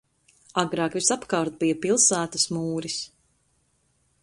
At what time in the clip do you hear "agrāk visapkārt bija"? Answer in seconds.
0.61-1.77